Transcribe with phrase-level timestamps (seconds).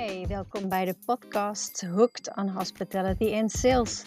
[0.00, 4.04] Hey, welkom bij de podcast Hooked on Hospitality and Sales.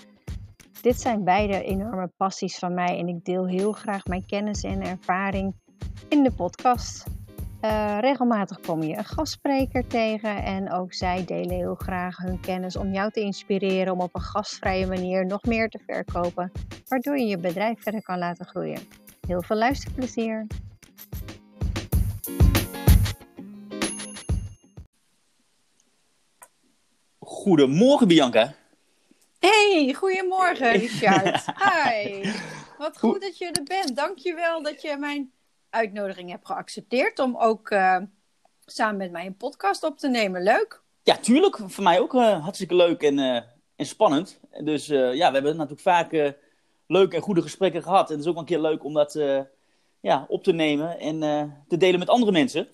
[0.81, 4.81] Dit zijn beide enorme passies van mij en ik deel heel graag mijn kennis en
[4.81, 5.55] ervaring
[6.09, 7.03] in de podcast.
[7.61, 12.75] Uh, regelmatig kom je een gastspreker tegen en ook zij delen heel graag hun kennis
[12.75, 16.51] om jou te inspireren om op een gastvrije manier nog meer te verkopen,
[16.87, 18.79] waardoor je je bedrijf verder kan laten groeien.
[19.27, 20.47] Heel veel luisterplezier!
[27.43, 28.53] Goedemorgen, Bianca.
[29.39, 31.45] Hey, goedemorgen, Richard.
[31.45, 32.31] Hi.
[32.77, 33.95] Wat goed dat je er bent.
[33.95, 35.31] Dankjewel dat je mijn
[35.69, 37.97] uitnodiging hebt geaccepteerd om ook uh,
[38.65, 40.43] samen met mij een podcast op te nemen.
[40.43, 40.81] Leuk.
[41.03, 41.59] Ja, tuurlijk.
[41.65, 43.35] Voor mij ook uh, hartstikke leuk en, uh,
[43.75, 44.39] en spannend.
[44.63, 46.35] Dus ja, we hebben natuurlijk vaak
[46.87, 48.09] leuke en goede gesprekken gehad.
[48.09, 49.19] En het is ook een keer leuk om dat
[49.99, 51.19] ja, op te nemen en
[51.67, 52.67] te delen met andere mensen.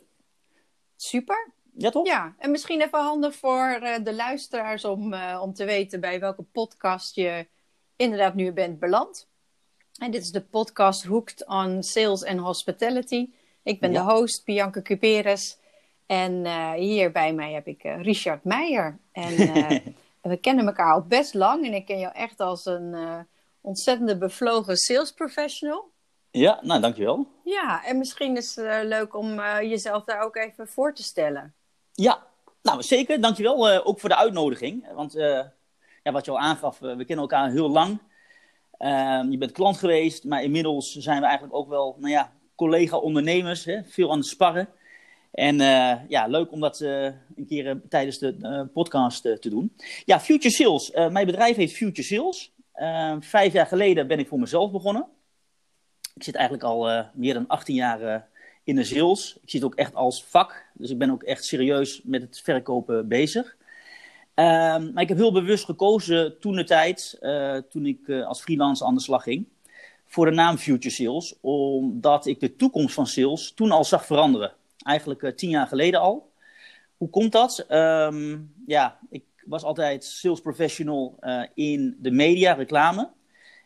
[0.96, 1.58] Super.
[1.82, 2.06] Ja, toch?
[2.06, 7.16] Ja, en misschien even handig voor de luisteraars om, om te weten bij welke podcast
[7.16, 7.48] je
[7.96, 9.28] inderdaad nu bent beland.
[9.98, 13.30] En dit is de podcast Hooked on Sales and Hospitality.
[13.64, 15.58] Ik ben de host, Bianca Cuperes.
[16.06, 18.98] En uh, hier bij mij heb ik Richard Meijer.
[19.12, 19.36] En
[20.22, 21.66] we kennen elkaar al best lang.
[21.66, 22.96] En ik ken jou echt als een
[23.62, 25.90] ontzettende bevlogen sales professional.
[26.32, 27.28] Ja, nou dankjewel.
[27.44, 31.54] Ja, en misschien is het leuk om jezelf daar ook even voor te stellen.
[32.00, 32.28] Ja,
[32.62, 33.22] nou zeker.
[33.22, 34.94] Dankjewel ook voor de uitnodiging.
[34.94, 35.14] Want
[36.04, 38.00] ja, wat je al aangaf, we kennen elkaar heel lang.
[38.78, 43.68] Ehm, je bent klant geweest, maar inmiddels zijn we eigenlijk ook wel nou ja, collega-ondernemers,
[43.84, 44.70] veel aan het sparren.
[45.32, 47.04] En uh, ja, leuk om dat uh,
[47.36, 49.76] een keer uh, tijdens de podcast te doen.
[50.06, 50.92] Ja, Future Sales.
[50.92, 52.54] mijn bedrijf heet Future Sales.
[52.74, 55.08] Ehm, vijf jaar geleden ben ik voor mezelf begonnen.
[56.16, 58.29] Ik zit eigenlijk al meer dan 18 jaar
[58.70, 59.38] in de sales.
[59.42, 60.66] Ik zie het ook echt als vak.
[60.74, 63.58] Dus ik ben ook echt serieus met het verkopen bezig.
[64.36, 68.42] Um, maar ik heb heel bewust gekozen toen de tijd, uh, toen ik uh, als
[68.42, 69.46] freelancer aan de slag ging,
[70.06, 71.36] voor de naam Future Sales.
[71.42, 74.54] Omdat ik de toekomst van sales toen al zag veranderen.
[74.78, 76.32] Eigenlijk uh, tien jaar geleden al.
[76.98, 77.66] Hoe komt dat?
[77.70, 81.20] Um, ja, ik was altijd sales professional
[81.54, 83.10] in de media, reclame.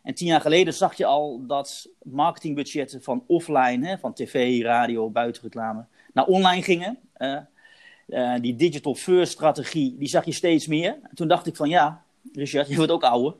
[0.03, 5.09] En tien jaar geleden zag je al dat marketingbudgetten van offline, hè, van tv, radio,
[5.09, 6.99] buitenreclame, naar online gingen.
[7.17, 10.99] Uh, die digital first strategie, die zag je steeds meer.
[11.13, 12.03] toen dacht ik van ja,
[12.33, 13.35] Richard, je wordt ook ouder.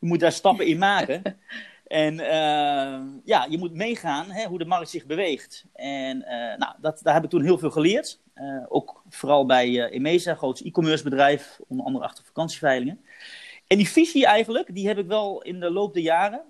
[0.00, 1.22] Je moet daar stappen in maken.
[1.86, 5.64] en uh, ja, je moet meegaan hè, hoe de markt zich beweegt.
[5.74, 6.18] En
[6.58, 8.20] nou, dat, daar heb ik toen heel veel geleerd.
[8.68, 13.00] ook vooral bij Emesa, groot e-commerce bedrijf, onder andere achter vakantieveilingen.
[13.68, 16.40] En die visie eigenlijk, die heb ik wel in de loop der jaren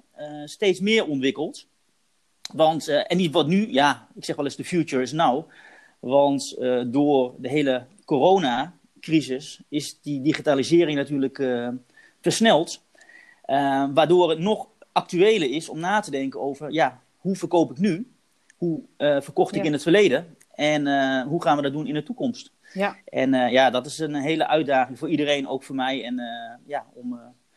[0.45, 1.67] steeds meer ontwikkeld.
[2.53, 5.51] Want, en die wordt nu, ja, ik zeg wel eens de future is now.
[6.01, 11.43] Want uh, door de hele coronacrisis is die digitalisering natuurlijk
[12.21, 12.83] versneld.
[13.95, 18.13] Waardoor het nog actueler is om na te denken over, ja, hoe verkoop ik nu?
[18.57, 20.37] Hoe verkocht ik in het verleden?
[20.55, 20.87] En
[21.23, 22.51] hoe gaan we dat doen in de toekomst?
[22.73, 22.97] Ja.
[23.05, 26.05] En ja, dat is een hele uitdaging voor iedereen, ook voor mij.
[26.05, 26.23] En
[26.67, 27.09] ja, om...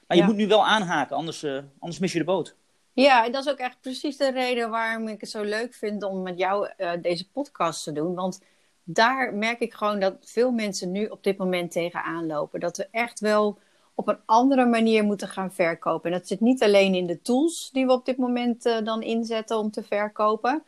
[0.07, 1.45] maar je moet nu wel aanhaken, anders,
[1.79, 2.55] anders mis je de boot.
[2.93, 6.03] Ja, en dat is ook echt precies de reden waarom ik het zo leuk vind
[6.03, 6.69] om met jou
[7.01, 8.15] deze podcast te doen.
[8.15, 8.41] Want
[8.83, 12.59] daar merk ik gewoon dat veel mensen nu op dit moment tegenaan lopen.
[12.59, 13.59] Dat we echt wel
[13.95, 16.11] op een andere manier moeten gaan verkopen.
[16.11, 19.57] En dat zit niet alleen in de tools die we op dit moment dan inzetten
[19.57, 20.63] om te verkopen.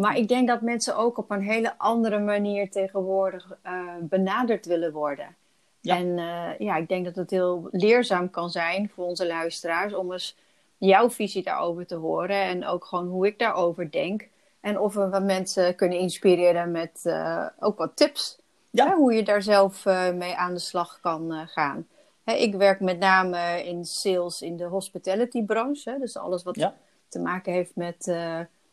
[0.00, 4.92] Maar ik denk dat mensen ook op een hele andere manier tegenwoordig uh, benaderd willen
[4.92, 5.36] worden.
[5.80, 5.96] Ja.
[5.96, 6.16] En
[6.58, 10.36] ja, ik denk dat het heel leerzaam kan zijn voor onze luisteraars om eens
[10.78, 14.28] jouw visie daarover te horen en ook gewoon hoe ik daarover denk.
[14.60, 18.38] En of we wat mensen kunnen inspireren met uh, ook wat tips.
[18.70, 18.86] Ja.
[18.86, 21.86] Hè, hoe je daar zelf uh, mee aan de slag kan uh, gaan.
[22.24, 25.96] Hè, ik werk met name in sales in de hospitality branche.
[26.00, 26.74] Dus alles wat ja.
[27.08, 28.14] te maken heeft met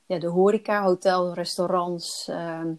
[0.08, 2.28] ja, de horeca, hotel, restaurants.
[2.28, 2.72] Ehm,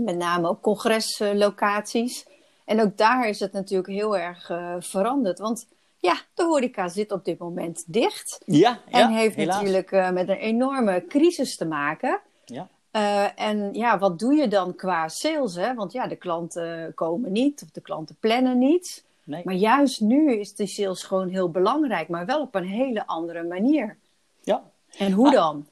[0.00, 2.26] met name ook congreslocaties.
[2.64, 5.38] En ook daar is het natuurlijk heel erg veranderd.
[5.38, 5.66] Want
[6.00, 8.40] ja, de horeca zit op dit moment dicht.
[8.44, 12.20] Ja, en heeft natuurlijk uh, met een enorme crisis te maken.
[12.44, 12.68] Ja.
[12.92, 15.54] Uh, en ja, wat doe je dan qua sales?
[15.54, 15.74] Hè?
[15.74, 19.04] Want ja, de klanten komen niet of de klanten plannen niet.
[19.24, 19.42] Nee.
[19.44, 23.42] Maar juist nu is de sales gewoon heel belangrijk, maar wel op een hele andere
[23.42, 23.96] manier.
[24.40, 24.62] Ja.
[24.96, 25.66] En hoe ah, dan?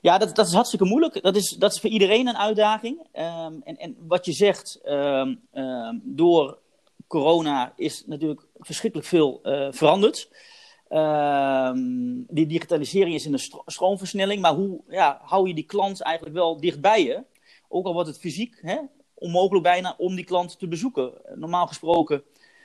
[0.00, 1.22] Ja, dat, dat is hartstikke moeilijk.
[1.22, 2.98] Dat is, dat is voor iedereen een uitdaging.
[2.98, 6.58] Um, en, en wat je zegt, um, um, door
[7.06, 10.28] corona is natuurlijk verschrikkelijk veel uh, veranderd.
[12.28, 16.60] Die digitalisering is in een stroomversnelling, maar hoe ja, hou je die klant eigenlijk wel
[16.60, 17.24] dicht bij je?
[17.68, 18.78] Ook al wordt het fysiek hè,
[19.14, 21.12] onmogelijk bijna om die klant te bezoeken.
[21.34, 22.22] Normaal gesproken,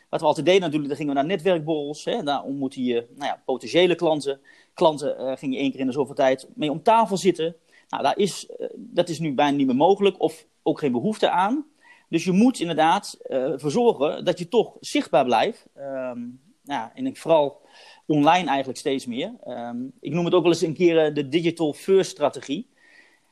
[0.10, 2.06] wat we altijd deden natuurlijk, dan gingen we naar netwerkborrels.
[2.06, 4.40] Hè, daar ontmoet je nou ja, potentiële klanten.
[4.78, 7.56] Klanten uh, ging je één keer in de zoveel tijd mee om tafel zitten.
[7.90, 11.66] Nou, daar is, dat is nu bijna niet meer mogelijk of ook geen behoefte aan.
[12.10, 15.66] Dus je moet inderdaad ervoor zorgen dat je toch zichtbaar blijft.
[15.78, 17.62] Um, ja, en ik vooral
[18.06, 19.34] online eigenlijk steeds meer.
[19.44, 22.68] Ehm, ik noem het ook wel eens een keer de digital first strategie.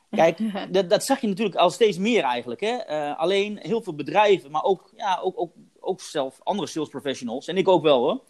[0.09, 0.37] Kijk,
[0.71, 2.61] dat, dat, zag je natuurlijk al steeds meer eigenlijk.
[2.61, 2.89] Hè?
[2.89, 7.47] Uh, alleen heel veel bedrijven, maar ook, ja, ook, ook, ook zelf andere sales professionals,
[7.47, 8.21] en ik ook wel hoor.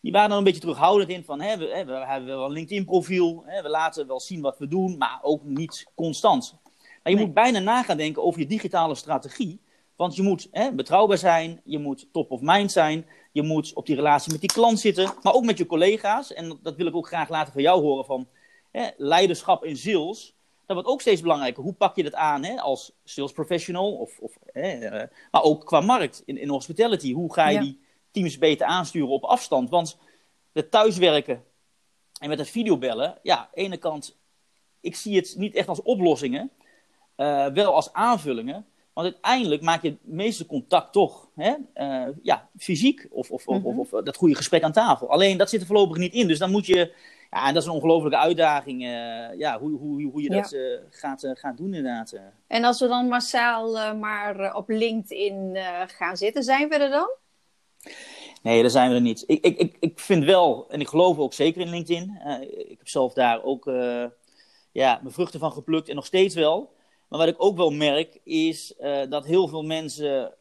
[0.00, 2.52] Die waren dan een beetje terughoudend in van, hè, we, hè, we hebben wel een
[2.52, 6.54] LinkedIn profiel, hè, we laten wel zien wat we doen, maar ook niet constant.
[7.02, 9.60] Maar je moet bijna na gaan denken over je digitale strategie.
[9.96, 13.86] Want je moet hè, betrouwbaar zijn, je moet top of mind zijn, je moet op
[13.86, 16.32] die relatie met die klant zitten, maar ook met je collega's.
[16.32, 18.28] En dat wil ik ook graag laten van jou horen van
[18.70, 20.34] hè, leiderschap in sales
[20.70, 21.62] dat wordt ook steeds belangrijker.
[21.62, 25.64] Hoe pak je dat aan hè, als sales professional, of, of, hè, eh, maar ook
[25.66, 27.12] qua markt in, in hospitality.
[27.12, 27.80] Hoe ga je die
[28.10, 29.70] teams beter aansturen op afstand?
[29.70, 29.98] Want
[30.52, 31.44] het thuiswerken
[32.20, 34.18] en met het videobellen, ja, aan de ene kant,
[34.80, 36.50] ik zie het niet echt als oplossingen,
[37.16, 38.66] uh, wel als aanvullingen.
[38.92, 43.64] Want uiteindelijk maak je het meeste contact toch hè, uh, ja, fysiek of, of, of,
[43.64, 45.10] of, dat goede gesprek aan tafel.
[45.10, 46.28] Alleen dat zit er voorlopig niet in.
[46.28, 46.94] Dus dan moet je
[47.30, 50.56] ja, en dat is een ongelofelijke uitdaging, uh, ja, hoe, hoe, hoe je dat
[50.90, 52.14] gaat, gaat doen inderdaad.
[52.46, 57.10] En als we dan massaal maar op LinkedIn gaan zitten, zijn we er dan?
[58.42, 59.24] Nee, daar zijn we er niet.
[59.26, 62.20] Ik, ik, ik, ik vind wel, en ik geloof ook zeker in LinkedIn.
[62.68, 63.64] ik heb zelf daar ook
[64.72, 66.72] ja, mijn vruchten van geplukt en nog steeds wel.
[67.08, 68.74] Maar wat ik ook wel merk, is
[69.08, 70.34] dat heel veel mensen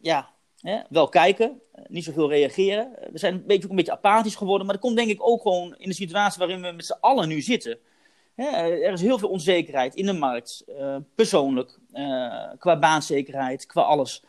[0.00, 2.92] ja, Hè, wel kijken, eh, niet zoveel reageren.
[3.12, 5.74] We zijn een beetje, een beetje apathisch geworden, maar dat komt denk ik ook gewoon
[5.78, 7.78] in de situatie waarin we met z'n allen nu zitten.
[8.34, 8.44] Hè,
[8.84, 10.64] er is heel veel onzekerheid in de markt,
[11.14, 11.78] persoonlijk,
[12.58, 14.24] qua baanzekerheid, qua alles.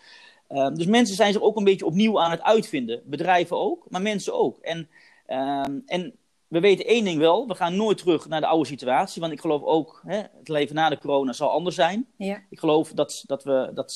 [0.54, 3.02] Uh, dus mensen zijn zich ook een beetje opnieuw aan het uitvinden.
[3.06, 4.60] Bedrijven ook, maar mensen ook.
[4.62, 4.90] En,
[5.26, 6.14] ehm, en
[6.48, 9.22] we weten één ding wel, we gaan nooit terug naar de oude situatie.
[9.22, 12.08] Want ik geloof ook, hè, het leven na de corona zal anders zijn.
[12.16, 12.44] Ja.
[12.50, 13.94] Ik geloof dat, dat we dat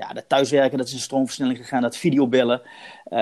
[0.00, 2.62] ja, dat thuiswerken, dat is een stroomversnelling gegaan, dat videobellen.
[3.08, 3.18] Uh,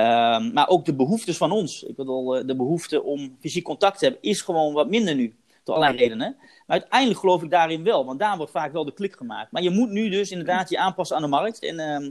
[0.53, 1.83] maar ook de behoeftes van ons.
[1.83, 5.37] Ik bedoel, eh, de behoefte om fysiek contact te hebben is gewoon wat minder nu.
[5.65, 6.37] Door allerlei redenen.
[6.39, 9.53] Maar uiteindelijk geloof ik daarin wel, want daar wordt vaak wel de klik gemaakt.
[9.53, 11.59] Maar je moet nu dus inderdaad je aanpassen aan de markt.
[11.59, 12.09] En uh,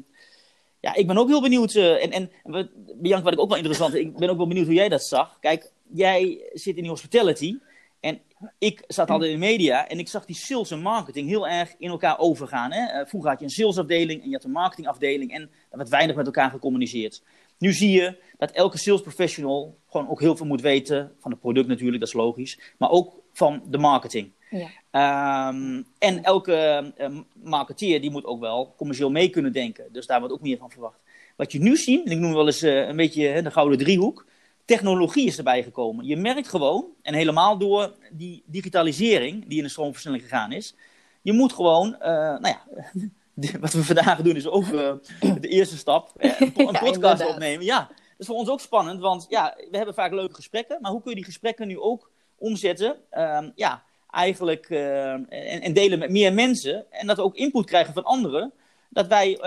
[0.80, 1.74] ja, ik ben ook heel benieuwd.
[1.74, 4.66] Uh, en, en Bianca, wat ik ook wel interessant vind, ik ben ook wel benieuwd
[4.66, 5.38] hoe jij dat zag.
[5.40, 7.58] Kijk, jij zit in die hospitality.
[8.00, 8.22] En
[8.58, 11.76] ik zat altijd in de media en ik zag die sales en marketing heel erg
[11.78, 12.72] in elkaar overgaan.
[12.72, 12.86] Hè?
[12.86, 16.16] Eh, vroeger had je een salesafdeling en je had een marketingafdeling en er werd weinig
[16.16, 17.24] met elkaar gecommuniceerd.
[17.58, 21.40] Nu zie je dat elke sales professional gewoon ook heel veel moet weten van het
[21.40, 24.32] product natuurlijk, dat is logisch, maar ook van de marketing.
[24.50, 25.50] Ja.
[25.50, 30.20] Um, en elke uh, marketeer die moet ook wel commercieel mee kunnen denken, dus daar
[30.20, 31.04] wordt ook meer van verwacht.
[31.36, 34.26] Wat je nu ziet, en ik noem wel eens uh, een beetje de gouden driehoek,
[34.66, 36.06] technologie is erbij gekomen.
[36.06, 40.76] Je merkt gewoon, en helemaal door die digitalisering die in de stroomversnelling gegaan is,
[41.22, 42.62] je moet gewoon, uh, nou ja,
[43.60, 44.94] wat we vandaag doen is ook uh,
[45.40, 47.66] de eerste stap, een podcast opnemen.
[47.66, 50.92] Ja, dat is voor ons ook spannend, want ja, we hebben vaak leuke gesprekken, maar
[50.92, 53.84] hoe kun je die gesprekken nu ook omzetten, ehm, ja,
[54.18, 55.30] eigenlijk, en,
[55.62, 58.54] en, delen met meer mensen, en dat we ook input krijgen van anderen,
[58.90, 59.40] dat wij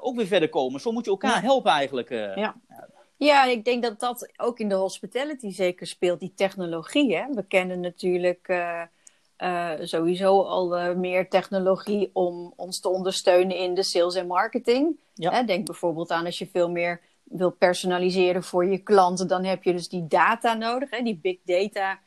[0.00, 0.80] ook weer verder komen.
[0.80, 2.10] Zo moet je elkaar helpen eigenlijk.
[2.10, 2.54] ja.
[3.16, 7.16] Ja, ik denk dat dat ook in de hospitality zeker speelt, die technologie.
[7.16, 7.24] Hè?
[7.34, 8.82] We kennen natuurlijk uh,
[9.38, 14.98] uh, sowieso al uh, meer technologie om ons te ondersteunen in de sales en marketing.
[15.14, 15.30] Ja.
[15.30, 15.44] Hè?
[15.44, 19.72] Denk bijvoorbeeld aan als je veel meer wil personaliseren voor je klanten, dan heb je
[19.72, 21.02] dus die data nodig, hè?
[21.02, 21.98] die big data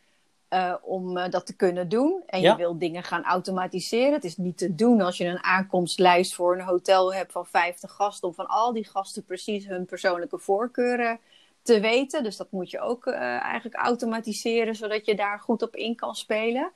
[0.49, 2.23] uh, om uh, dat te kunnen doen.
[2.25, 2.51] En ja.
[2.51, 4.13] je wil dingen gaan automatiseren.
[4.13, 7.91] Het is niet te doen als je een aankomstlijst voor een hotel hebt van 50
[7.91, 11.19] gasten, om van al die gasten precies hun persoonlijke voorkeuren
[11.61, 12.23] te weten.
[12.23, 16.15] Dus dat moet je ook uh, eigenlijk automatiseren, zodat je daar goed op in kan
[16.15, 16.71] spelen.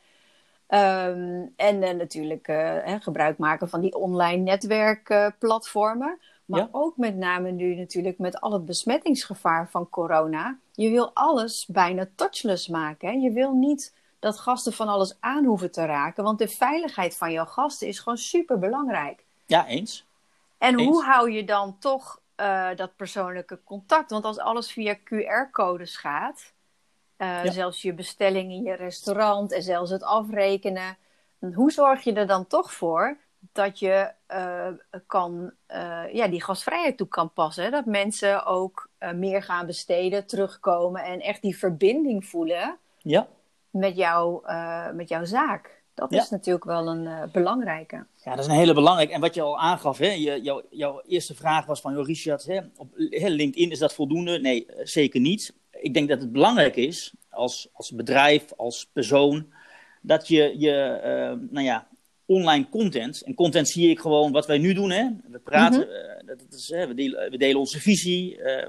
[0.68, 6.20] Um, en natuurlijk hè, gebruik maken van die online netwerkplatformen.
[6.46, 6.70] Maar ja.
[6.72, 10.58] ook met name nu natuurlijk met al het besmettingsgevaar van corona.
[10.72, 13.08] Je wil alles bijna touchless maken.
[13.08, 13.14] Hè?
[13.14, 16.24] Je wil niet dat gasten van alles aan hoeven te raken.
[16.24, 19.24] Want de veiligheid van jouw gasten is gewoon super belangrijk.
[19.46, 20.06] Ja, eens.
[20.58, 24.12] En hoe hou je dan toch uh, dat persoonlijke contact?
[24.12, 26.54] Want als alles via QR-codes gaat,
[27.18, 27.52] uh, ja.
[27.52, 30.98] zelfs je bestelling in je restaurant en zelfs het afrekenen.
[31.54, 34.68] Hoe zorg je er dan toch voor dat je uh,
[35.08, 37.72] kan, uh, ja, die gastvrijheid toe kan passen.
[37.72, 43.28] Dat mensen ook uh, meer gaan besteden, terugkomen en echt die verbinding voelen ja.
[43.70, 44.44] met, jou,
[44.94, 45.82] met jouw zaak.
[45.94, 48.06] Dat is natuurlijk wel een belangrijke.
[48.24, 49.14] Ja, dat is een hele belangrijke.
[49.14, 52.46] En wat je al aangaf, hè, je, jouw, jouw eerste vraag was van, joh, Richard,
[52.46, 54.40] hè, op hè, LinkedIn is dat voldoende?
[54.40, 55.54] Nee, zeker niet.
[55.72, 59.54] Ik denk dat het belangrijk is, als, als bedrijf, als persoon,
[60.02, 61.00] dat je je,
[61.50, 61.88] nou ja,
[62.26, 63.22] online content.
[63.22, 64.92] En content zie ik gewoon wat wij nu doen.
[64.92, 65.08] Hè?
[65.28, 68.38] We praten, mm dat is, hè, we, delen, we, delen, onze visie.
[68.38, 68.68] Uh,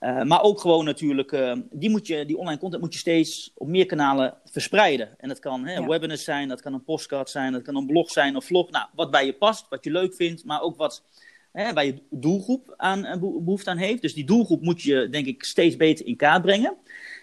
[0.00, 3.68] uh, maar ook gewoon natuurlijk, die, moet je, die online content moet je steeds op
[3.68, 5.18] meer kanalen verspreiden.
[5.18, 5.86] En dat kan hè, ja.
[5.86, 8.70] webinars zijn, dat kan een postcard zijn, dat kan een blog zijn of vlog.
[8.70, 11.02] Nou, wat bij je past, wat je leuk vindt, maar ook wat
[11.56, 14.02] hè, waar je doelgroep aan, behoefte aan heeft.
[14.02, 16.76] Dus die doelgroep moet je, denk ik, steeds beter in kaart brengen.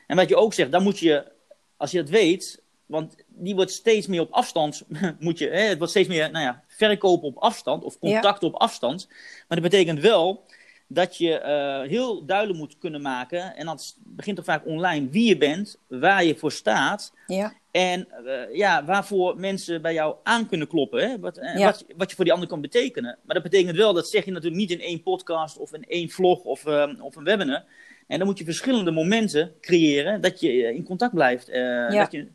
[0.07, 1.31] En wat je ook zegt, dan moet je,
[1.77, 4.83] als je dat weet, want die wordt steeds meer op afstand.
[5.19, 8.55] Moet je, hè, het wordt steeds meer nou ja, verkopen op afstand of contact op
[8.55, 9.07] afstand.
[9.47, 10.45] Maar dat betekent wel
[10.87, 13.55] dat je uh, heel duidelijk moet kunnen maken.
[13.55, 17.13] En dat begint toch vaak online wie je bent, waar je voor staat.
[17.27, 17.53] Ja.
[17.71, 21.09] En uh, ja, waarvoor mensen bij jou aan kunnen kloppen.
[21.09, 21.19] Hè?
[21.19, 21.65] Wat, ja.
[21.65, 23.17] wat, wat, je voor die ander kan betekenen.
[23.25, 26.09] Maar dat betekent wel, dat zeg je natuurlijk niet in één podcast of in één
[26.09, 27.63] vlog of, uh, of een webinar.
[28.07, 31.47] En dan moet je verschillende momenten creëren dat je in contact blijft.
[31.47, 31.89] Ja.
[31.89, 32.27] Dat je,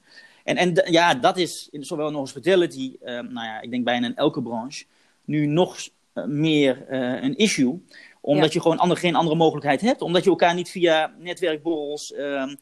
[0.49, 4.07] en, en ja, dat is in, zowel in hospitality, uh, nou ja, ik denk bijna
[4.07, 4.85] in elke branche,
[5.25, 5.77] nu nog
[6.15, 7.85] uh, meer uh, een issue.
[8.21, 8.53] Omdat ja.
[8.53, 10.03] je gewoon ander, geen andere mogelijkheid hebt.
[10.03, 12.55] Omdat je elkaar niet via netwerkborrels, ehm,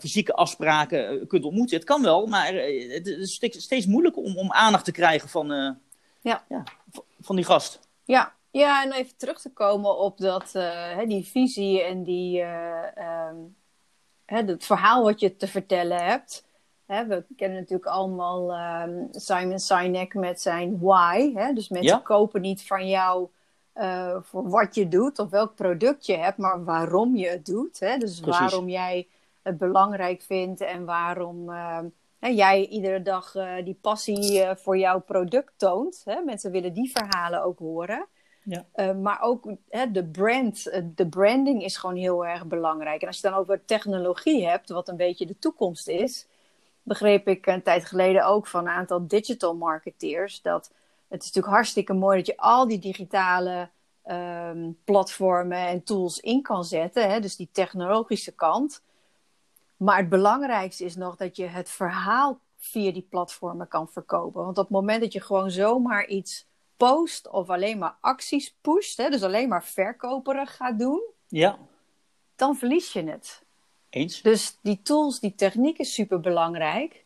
[0.00, 1.76] fysieke afspraken kunt ontmoeten.
[1.76, 2.54] Het kan wel, maar
[2.88, 5.76] het is steeds moeilijker om, om aandacht te krijgen van,
[6.20, 6.44] ja.
[6.48, 6.64] Ja,
[7.20, 7.78] van die gast.
[8.04, 13.56] Ja, ja, en even terug te komen op dat, hè, die visie en die, um,
[14.24, 16.44] hè, het verhaal wat je te vertellen hebt.
[16.90, 21.32] Hè, we kennen natuurlijk allemaal um, Simon Sinek met zijn why.
[21.34, 21.52] Hè?
[21.52, 22.00] Dus mensen ja?
[22.04, 23.28] kopen niet van jou
[23.74, 27.80] uh, voor wat je doet of welk product je hebt, maar waarom je het doet.
[27.80, 27.96] Hè?
[27.96, 28.40] Dus Precies.
[28.40, 29.08] waarom jij
[29.42, 31.78] het belangrijk vindt en waarom uh,
[32.18, 36.02] hè, jij iedere dag uh, die passie voor jouw product toont.
[36.04, 36.20] Hè?
[36.20, 38.06] Mensen willen die verhalen ook horen.
[38.42, 38.64] Ja.
[38.74, 43.00] Uh, maar ook hè, de brand, de branding is gewoon heel erg belangrijk.
[43.00, 46.28] En als je dan over technologie hebt, wat een beetje de toekomst is,
[46.82, 50.42] begreep ik een tijd geleden ook van een aantal digital marketeers.
[50.42, 50.70] Dat
[51.08, 53.68] het is natuurlijk hartstikke mooi dat je al die digitale
[54.06, 57.10] um, platformen en tools in kan zetten.
[57.10, 58.82] Hè, dus die technologische kant.
[59.76, 64.44] Maar het belangrijkste is nog dat je het verhaal via die platformen kan verkopen.
[64.44, 66.46] Want op het moment dat je gewoon zomaar iets
[66.76, 71.58] post of alleen maar acties pusht, hè, dus alleen maar verkoperig gaat doen, ja.
[72.36, 73.42] dan verlies je het.
[73.90, 74.22] Eens.
[74.22, 77.04] Dus die tools, die techniek is super belangrijk.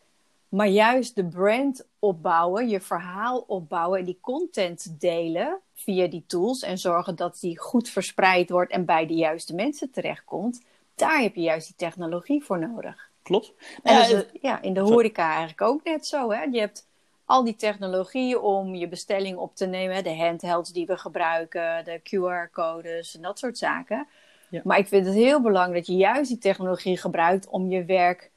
[0.49, 6.61] Maar juist de brand opbouwen, je verhaal opbouwen en die content delen via die tools
[6.61, 10.61] en zorgen dat die goed verspreid wordt en bij de juiste mensen terechtkomt,
[10.95, 13.09] daar heb je juist die technologie voor nodig.
[13.21, 13.53] Klopt.
[13.83, 16.31] En ja, dus, ja in de horeca eigenlijk ook net zo.
[16.31, 16.43] Hè?
[16.43, 16.87] Je hebt
[17.25, 21.99] al die technologie om je bestelling op te nemen, de handhelds die we gebruiken, de
[21.99, 24.07] QR-codes en dat soort zaken.
[24.55, 24.61] Ja.
[24.63, 28.31] Maar ik vind het heel belangrijk dat je juist die technologie gebruikt om je werk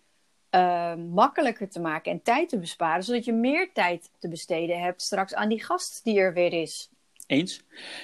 [0.50, 5.02] uh, makkelijker te maken en tijd te besparen, zodat je meer tijd te besteden hebt
[5.02, 6.90] straks aan die gast die er weer is.
[7.26, 7.62] Eens.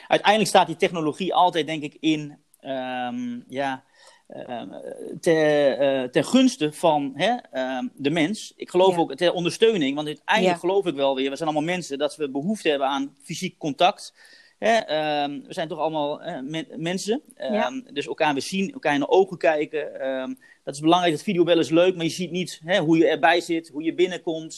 [0.09, 3.85] Uiteindelijk staat die technologie altijd, denk ik, in um, ja,
[4.29, 4.63] uh,
[5.21, 7.37] ten, uh, ten gunste van hè,
[7.95, 8.53] de mens.
[8.57, 9.01] Ik geloof ja.
[9.01, 10.61] ook ter ondersteuning, want uiteindelijk ja.
[10.61, 14.15] geloof ik wel weer, we zijn allemaal mensen, dat we behoefte hebben aan fysiek contact.
[14.65, 14.77] Hè,
[15.25, 17.23] um, we zijn toch allemaal uh, men mensen.
[17.37, 17.83] Um, ja.
[17.93, 20.09] Dus elkaar weer zien, elkaar in de ogen kijken.
[20.09, 21.15] Um, dat is belangrijk.
[21.15, 23.95] Dat videobellen is leuk, maar je ziet niet hè, hoe je erbij zit, hoe je
[23.95, 24.57] binnenkomt.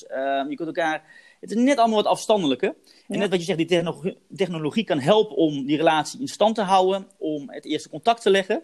[0.48, 1.02] je kunt elkaar.
[1.40, 2.74] Het is net allemaal wat afstandelijker.
[2.84, 3.14] Ja.
[3.14, 6.54] En net wat je zegt, die technologie, technologie kan helpen om die relatie in stand
[6.54, 8.62] te houden, om het eerste contact te leggen.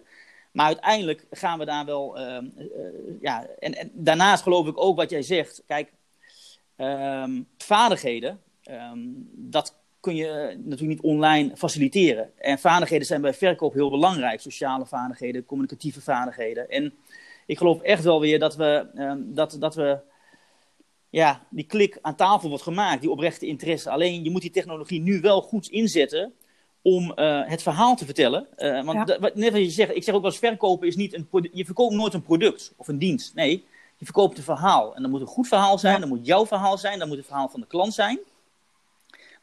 [0.51, 2.19] Maar uiteindelijk gaan we daar wel.
[2.19, 2.67] Uh, uh,
[3.21, 5.63] ja, en, en, daarnaast geloof ik ook wat jij zegt.
[5.67, 5.91] Kijk,
[7.57, 8.41] vaardigheden,
[9.35, 12.31] dat kun je natuurlijk niet online faciliteren.
[12.37, 14.39] En vaardigheden zijn bij verkoop heel belangrijk.
[14.39, 16.69] Sociale vaardigheden, communicatieve vaardigheden.
[16.69, 16.93] En
[17.45, 19.99] ik geloof echt wel weer dat we, um, dat, dat we
[21.09, 23.89] ja, die klik aan tafel wordt gemaakt, die oprechte interesse.
[23.89, 26.33] Alleen je moet die technologie nu wel goed inzetten
[26.81, 28.47] om uh, het verhaal te vertellen.
[28.57, 29.31] Uh, want ja.
[29.33, 32.13] net wat je zegt, ik zeg ook als verkopen is niet een je verkoopt nooit
[32.13, 33.35] een product of een dienst.
[33.35, 33.65] Nee,
[33.97, 34.95] je verkoopt een verhaal.
[34.95, 35.99] En dat moet een goed verhaal zijn, ja.
[35.99, 38.19] dat moet jouw verhaal zijn, dat moet het verhaal van de klant zijn.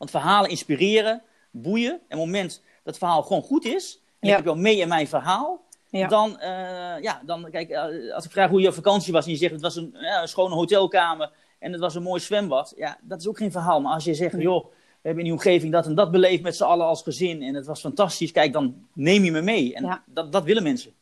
[0.00, 1.92] Want verhalen inspireren, boeien.
[1.92, 4.30] En op het moment dat het verhaal gewoon goed is, en ja.
[4.30, 6.08] ik heb jou mee in mijn verhaal, ja.
[6.08, 9.36] dan, uh, ja, dan, kijk, uh, als ik vraag hoe je vakantie was en je
[9.36, 12.98] zegt het was een, ja, een schone hotelkamer en het was een mooi zwembad, ja,
[13.02, 13.80] dat is ook geen verhaal.
[13.80, 16.56] Maar als je zegt, joh, we hebben in die omgeving dat en dat beleefd met
[16.56, 19.74] z'n allen als gezin en het was fantastisch, kijk, dan neem je me mee.
[19.74, 20.92] En dat, dat willen mensen.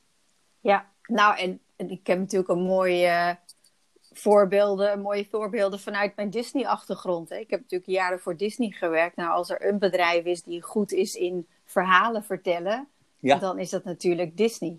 [0.60, 3.30] Ja, nou, en, en ik heb natuurlijk een mooi uh,
[4.12, 7.30] voorbeelden, mooie voorbeelden vanuit mijn Disney-achtergrond.
[7.30, 9.16] Ik heb natuurlijk jaren voor Disney gewerkt.
[9.16, 12.88] Nou, als er een bedrijf is die goed is in verhalen vertellen,
[13.20, 14.78] dan is dat natuurlijk Disney.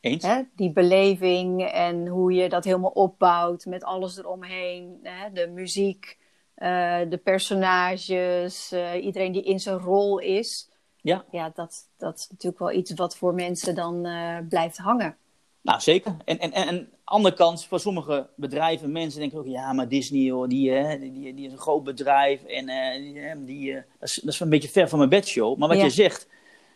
[0.00, 0.24] Eens?
[0.24, 0.42] Hè?
[0.56, 4.98] Die beleving en hoe je dat helemaal opbouwt met alles eromheen.
[5.02, 5.32] Hè?
[5.32, 6.18] De muziek,
[6.56, 10.70] uh, de personages, uh, iedereen die in zijn rol is.
[10.96, 15.16] Ja, ja dat, dat is natuurlijk wel iets wat voor mensen dan uh, blijft hangen.
[15.60, 16.16] Nou, zeker.
[16.24, 20.48] En, en, en andere kant, voor sommige bedrijven, mensen denken ook, ja, maar Disney, hoor,
[20.48, 22.66] die, hè, die, die is een groot bedrijf en
[23.00, 25.58] die, die dat, is, dat is een beetje ver van mijn bedshow.
[25.58, 25.84] Maar wat ja.
[25.84, 26.28] je zegt,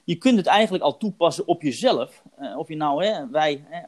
[0.05, 2.23] je kunt het eigenlijk al toepassen op jezelf.
[2.41, 3.83] Uh, of je nou, hè, wij hè,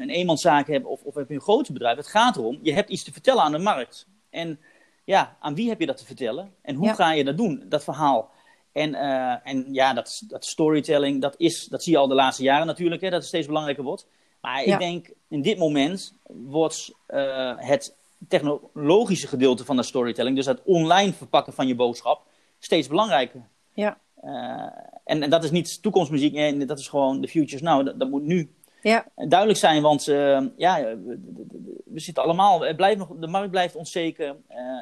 [0.00, 1.96] een eenmanszaak hebben of, of heb je een groot bedrijf.
[1.96, 4.08] Het gaat erom, je hebt iets te vertellen aan de markt.
[4.30, 4.60] En
[5.04, 6.54] ja, aan wie heb je dat te vertellen?
[6.62, 6.94] En hoe ja.
[6.94, 8.30] ga je dat doen, dat verhaal?
[8.72, 8.94] En,
[9.44, 13.00] en ja, dat, dat storytelling, dat, is, dat zie je al de laatste jaren natuurlijk,
[13.00, 14.06] hè, dat het steeds belangrijker wordt.
[14.40, 14.72] Maar ja.
[14.72, 16.94] ik denk, in dit moment wordt
[17.56, 17.94] het
[18.28, 22.22] technologische gedeelte van de storytelling, dus het online verpakken van je boodschap,
[22.58, 23.48] steeds belangrijker.
[23.72, 23.98] Ja.
[24.24, 24.30] Uh,
[25.04, 27.86] en, en, dat is niet toekomstmuziek, nee, dat is gewoon de futures now.
[27.86, 29.06] Dat, dat moet nu ja.
[29.14, 30.96] duidelijk zijn, want uh, ja,
[31.84, 34.36] we, zitten allemaal, het blijft nog, de markt blijft onzeker.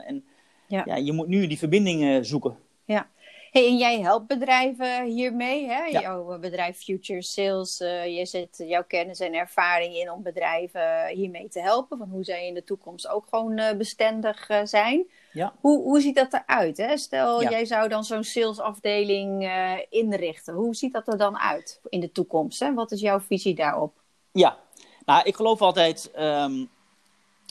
[0.07, 0.25] En
[0.67, 0.83] ja.
[0.85, 0.97] ja.
[0.97, 2.57] je moet nu die verbinding zoeken.
[2.85, 3.09] Ja.
[3.51, 5.85] Hey, en jij helpt bedrijven hiermee, hè?
[5.85, 6.01] Ja.
[6.01, 7.79] Jouw bedrijf Future Sales,
[8.17, 11.99] je zet jouw kennis en ervaring in om bedrijven hiermee te helpen.
[11.99, 15.07] Van hoe zij in de toekomst ook gewoon bestendig zijn.
[15.33, 15.53] Ja.
[15.61, 16.77] Hoe, hoe ziet dat eruit?
[16.77, 16.97] Hè?
[16.97, 17.51] Stel, ja.
[17.51, 19.51] jij zou dan zo'n salesafdeling
[19.89, 20.55] inrichten.
[20.55, 22.61] Hoe ziet dat er dan uit in de toekomst?
[22.61, 22.75] Hè?
[22.75, 24.03] Wat is jouw visie daarop?
[24.33, 24.59] Ja,
[25.05, 26.71] nou, ik geloof altijd, um,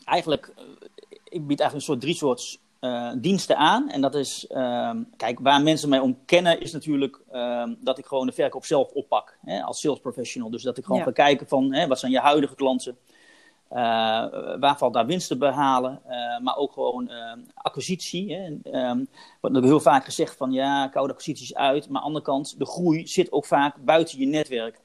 [0.05, 0.53] eigenlijk,
[1.23, 3.89] ik bied eigenlijk een soort drie soorts uh, diensten aan.
[3.89, 8.05] En dat is, um, kijk, waar mensen mij om kennen, is natuurlijk um, dat ik
[8.05, 10.49] gewoon de verkoop zelf oppak hè, als sales professional.
[10.49, 11.05] Dus dat ik gewoon ja.
[11.05, 12.97] ga kijken van, hè, wat zijn je huidige klanten?
[13.71, 13.77] Uh,
[14.59, 18.35] waar valt daar winst te behalen, uh, maar ook gewoon uh, acquisitie.
[18.35, 18.45] Hè.
[18.89, 19.07] Um,
[19.41, 22.65] wordt heel vaak gezegd van ja, koude acquisities uit, maar aan de andere kant, de
[22.65, 24.79] groei zit ook vaak buiten je netwerk.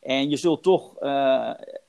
[0.00, 0.94] En je zult toch,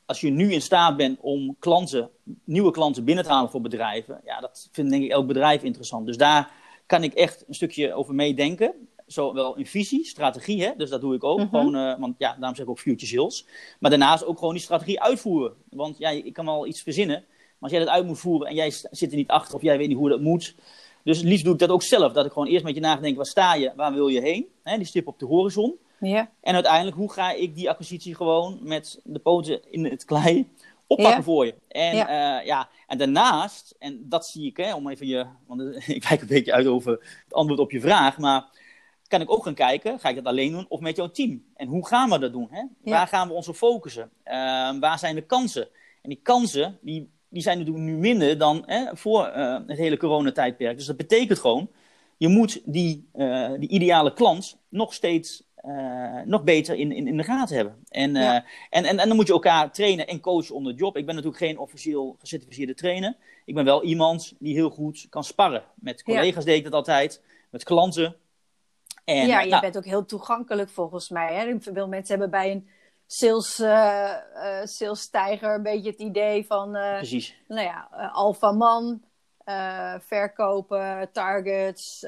[0.05, 2.09] als je nu in staat bent om klanten,
[2.43, 6.05] nieuwe klanten binnen te halen voor bedrijven, ja, dat vindt denk ik elk bedrijf interessant.
[6.05, 6.51] Dus daar
[6.85, 8.73] kan ik echt een stukje over meedenken
[9.05, 10.71] zowel in visie, strategie, hè?
[10.77, 11.37] dus dat doe ik ook.
[11.37, 11.59] Mm -hmm.
[11.59, 13.45] gewoon, uh, want ja, daarom zeg ik ook future sales.
[13.79, 15.53] Maar daarnaast ook gewoon die strategie uitvoeren.
[15.69, 18.55] Want ja, ik kan wel iets verzinnen, maar als jij dat uit moet voeren en
[18.55, 20.55] jij zit er niet achter of jij weet niet hoe dat moet.
[21.03, 22.13] Dus liefst doe ik dat ook zelf.
[22.13, 24.47] Dat ik gewoon eerst met je nadenk, waar sta je, waar wil je heen?
[24.63, 24.77] Hè?
[24.77, 25.75] Die stip op de horizon.
[26.07, 26.29] Ja.
[26.41, 30.49] En uiteindelijk, hoe ga ik die acquisitie gewoon met de poten in het klei
[30.87, 31.23] oppakken ja.
[31.23, 31.55] voor je.
[31.67, 32.39] En, ja.
[32.39, 32.69] Uh, ja.
[32.87, 36.53] en daarnaast, en dat zie ik, hè, om even je, want ik wijk een beetje
[36.53, 36.91] uit over
[37.23, 38.45] het antwoord op je vraag, maar
[39.07, 41.43] kan ik ook gaan kijken, ga ik dat alleen doen of met jouw team?
[41.55, 42.47] En hoe gaan we dat doen?
[42.51, 42.63] Hè?
[42.91, 44.09] Waar gaan we ons op focussen?
[44.25, 44.33] Uh,
[44.79, 45.67] waar zijn de kansen?
[46.01, 49.97] En die kansen, die, die zijn natuurlijk nu minder dan hè, voor uh, het hele
[49.97, 50.77] coronatijdperk.
[50.77, 51.69] Dus dat betekent gewoon,
[52.17, 53.09] je moet die,
[53.59, 55.43] die ideale klant nog steeds
[56.25, 57.83] nog beter in, in, in de gaten hebben.
[57.89, 58.45] En, ja.
[58.69, 60.97] en, en, en dan moet je elkaar trainen en coachen onder de job.
[60.97, 63.15] Ik ben natuurlijk geen officieel gecertificeerde trainer.
[63.45, 65.63] Ik ben wel iemand die heel goed kan sparren.
[65.75, 66.49] Met collega's ja.
[66.49, 68.15] deed ik dat altijd, met klanten.
[69.05, 71.33] En, ja, je nou, bent ook heel toegankelijk volgens mij.
[71.33, 71.55] Hè?
[71.59, 72.69] Veel mensen hebben bij een
[73.07, 74.15] sales, uh,
[74.63, 76.71] sales tijger een beetje het idee van...
[76.71, 77.37] Precies.
[77.47, 79.01] Nou ja, alpha man,
[79.99, 82.05] verkopen, targets,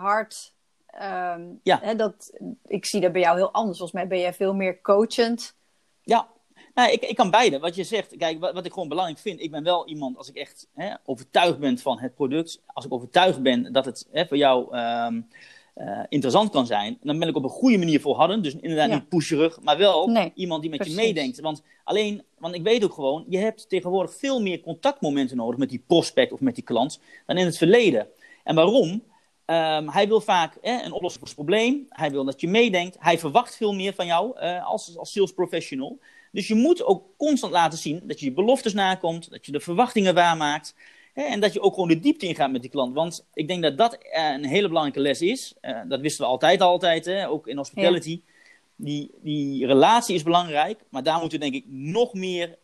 [0.00, 0.56] hard.
[1.02, 1.78] Um, ja.
[1.82, 3.78] Hè, dat, ik zie dat bij jou heel anders.
[3.78, 5.56] Volgens mij ben jij veel meer coachend.
[6.02, 6.28] Ja,
[6.74, 7.58] nou, ik, ik kan beide.
[7.58, 10.28] Wat je zegt, kijk, wat, wat, ik gewoon belangrijk vind, ik ben wel iemand, als
[10.28, 14.26] ik echt hè, overtuigd ben van het product, als ik overtuigd ben dat het hè,
[14.26, 15.28] voor jou um,
[15.76, 18.44] uh, interessant kan zijn, dan ben ik op een goede manier volhardend.
[18.44, 18.94] Dus inderdaad ja.
[18.94, 20.96] niet pusherig, maar wel nee, iemand die met precies.
[20.98, 21.40] je meedenkt.
[21.40, 25.68] Want alleen, want ik weet ook gewoon, je hebt tegenwoordig veel meer contactmomenten nodig met
[25.68, 28.08] die prospect of met die klant dan in het verleden.
[28.44, 29.02] En waarom?
[29.50, 31.86] Um, hij wil vaak eh, een oplossing voor het probleem.
[31.88, 32.96] Hij wil dat je meedenkt.
[32.98, 35.98] Hij verwacht veel meer van jou uh, als, als sales professional.
[36.32, 39.60] Dus je moet ook constant laten zien dat je je beloftes nakomt, dat je de
[39.60, 40.74] verwachtingen waarmaakt.
[41.12, 42.94] Hè, en dat je ook gewoon de diepte ingaat met die klant.
[42.94, 45.54] Want ik denk dat dat uh, een hele belangrijke les is.
[45.62, 48.10] Uh, dat wisten we altijd, altijd, hè, ook in hospitality.
[48.10, 48.32] Ja.
[48.76, 52.58] Die, die relatie is belangrijk, maar daar moeten we denk ik nog meer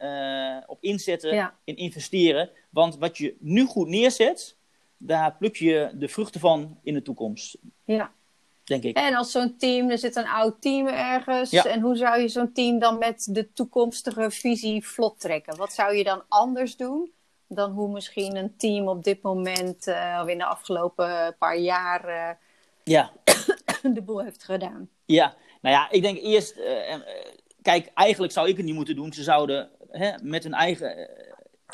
[0.67, 1.55] op inzetten, ja.
[1.65, 2.51] in investeren.
[2.71, 4.57] Want wat je nu goed neerzet,
[5.07, 7.59] daar pluk je de vruchten van in de toekomst.
[7.85, 8.13] Ja.
[8.65, 8.97] Denk ik.
[8.97, 11.51] En als zo'n team, er zit een oud team ergens.
[11.51, 11.65] Ja.
[11.65, 15.57] En hoe zou je zo'n team dan met de toekomstige visie vlot trekken?
[15.57, 17.13] Wat zou je dan anders doen
[17.49, 22.09] dan hoe misschien een team op dit moment, uh, of in de afgelopen paar jaar,
[22.09, 22.31] uh,
[22.85, 23.13] ja.
[23.95, 24.89] de boel heeft gedaan?
[25.05, 26.95] Ja, nou ja, ik denk eerst, uh,
[27.63, 29.13] kijk, eigenlijk zou ik het niet moeten doen.
[29.13, 31.11] Ze zouden hè, met hun eigen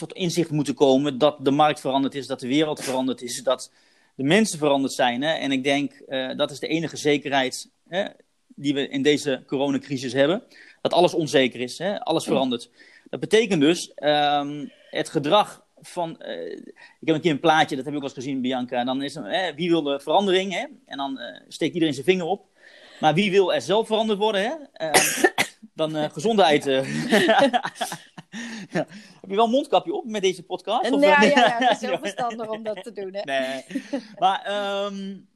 [0.01, 3.71] tot inzicht moeten komen dat de markt veranderd is, dat de wereld veranderd is, dat
[4.15, 5.23] de mensen veranderd zijn.
[5.23, 5.33] Hè?
[5.33, 8.05] En ik denk uh, dat is de enige zekerheid hè,
[8.47, 10.43] die we in deze coronacrisis hebben.
[10.81, 12.01] Dat alles onzeker is, hè?
[12.01, 12.71] alles verandert.
[13.11, 16.17] Dat betekent dus um, het gedrag van.
[16.19, 16.53] Uh,
[17.01, 18.79] ik heb een keer een plaatje, dat heb ik ook wel eens gezien, Bianca.
[18.79, 20.53] En dan is er, wie wil de verandering?
[20.53, 20.65] Hè?
[20.87, 22.47] En dan uh, steekt iedereen zijn vinger op.
[23.01, 24.43] Maar wie wil er zelf veranderd worden?
[24.43, 24.87] Hè?
[24.87, 25.25] Uh,
[25.75, 26.65] dan gezondheid.
[28.71, 28.87] ja.
[29.21, 30.91] Heb je wel een mondkapje op met deze podcast?
[30.91, 33.15] Of, ja, ja, ja, het is heel verstandig om dat te doen.
[33.15, 33.23] Hè?
[33.23, 33.83] Nee.
[34.19, 34.47] Maar
[34.87, 35.29] um,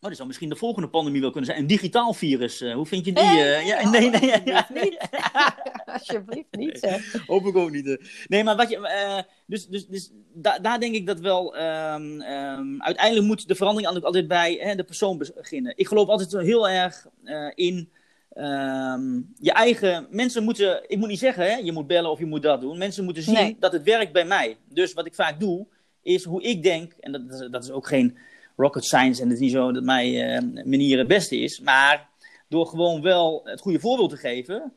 [0.00, 1.62] Oh, dat zou misschien de volgende pandemie wel kunnen zijn.
[1.62, 2.62] Een digitaal virus.
[2.62, 3.24] Uh, hoe vind je die?
[3.24, 5.08] Uh, ja, nee, nee, alsjeblieft niet.
[5.94, 7.26] alsjeblieft niet, zeg.
[7.26, 7.86] Hoop ik ook niet.
[7.86, 7.96] Uh.
[8.26, 8.76] Nee, maar wat je.
[8.76, 11.56] Uh, dus dus, dus da daar denk ik dat wel.
[11.56, 15.72] Um, um, uiteindelijk moet de verandering altijd bij hè, de persoon beginnen.
[15.76, 17.06] Ik geloof altijd heel erg
[17.54, 17.92] in.
[18.38, 20.06] Um, je eigen.
[20.10, 20.82] Mensen moeten.
[20.86, 22.78] Ik moet niet zeggen, hè, je moet bellen of je moet dat doen.
[22.78, 23.56] Mensen moeten zien nee.
[23.60, 24.56] dat het werkt bij mij.
[24.68, 25.66] Dus wat ik vaak doe,
[26.02, 26.92] is hoe ik denk.
[27.00, 28.18] En dat, dat is ook geen
[28.56, 31.60] rocket science en het is niet zo dat mijn uh, manier het beste is.
[31.60, 32.08] Maar
[32.48, 34.72] door gewoon wel het goede voorbeeld te geven,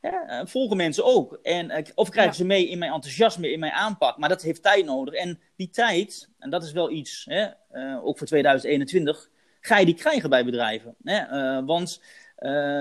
[0.00, 1.38] ja, volgen mensen ook.
[1.42, 2.38] En, uh, of krijgen ja.
[2.38, 4.16] ze mee in mijn enthousiasme, in mijn aanpak.
[4.16, 5.14] Maar dat heeft tijd nodig.
[5.14, 9.28] En die tijd, en dat is wel iets, hè, uh, ook voor 2021,
[9.60, 10.94] ga je die krijgen bij bedrijven.
[11.02, 11.24] Hè?
[11.64, 12.00] want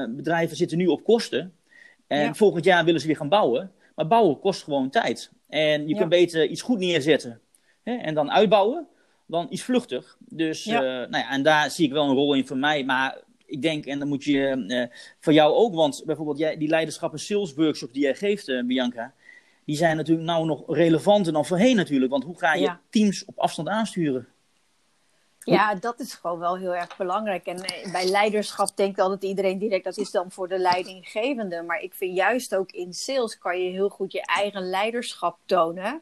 [0.09, 1.53] bedrijven zitten nu op kosten.
[2.07, 2.33] En ja.
[2.33, 3.71] volgend jaar willen ze weer gaan bouwen.
[3.95, 5.31] Maar bouwen kost gewoon tijd.
[5.49, 7.39] En je kunt beter iets goed neerzetten.
[7.83, 7.95] Hè?
[7.95, 8.87] En dan uitbouwen
[9.31, 10.17] dan iets vluchtig.
[10.19, 10.81] Dus, ja.
[10.81, 12.83] Uh, nou ja, en daar zie ik wel een rol in voor mij.
[12.83, 14.83] Maar ik denk, en dan moet je uh,
[15.19, 18.63] voor jou ook, want bijvoorbeeld jij, die leiderschap en sales workshops die jij geeft, uh,
[18.63, 19.13] Bianca,
[19.65, 22.11] die zijn natuurlijk nou nog relevanter dan voorheen natuurlijk.
[22.11, 22.81] Want hoe ga je ja.
[22.89, 24.27] teams op afstand aansturen?
[25.43, 27.45] Ja, dat is gewoon wel heel erg belangrijk.
[27.45, 31.61] En bij leiderschap denkt altijd iedereen direct dat is dan voor de leidinggevende.
[31.61, 36.01] Maar ik vind juist ook in sales kan je heel goed je eigen leiderschap tonen.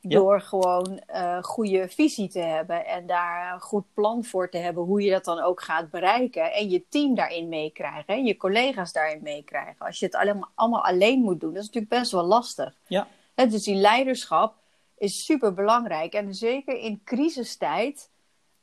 [0.00, 4.84] Door gewoon uh, goede visie te hebben en daar een goed plan voor te hebben
[4.84, 6.52] hoe je dat dan ook gaat bereiken.
[6.52, 9.86] En je team daarin meekrijgen en je collega's daarin meekrijgen.
[9.86, 12.74] Als je het allemaal, allemaal alleen moet doen, dat is natuurlijk best wel lastig.
[12.86, 13.06] Ja.
[13.34, 14.54] He, dus die leiderschap
[14.98, 16.12] is super belangrijk.
[16.12, 18.08] En zeker in crisistijd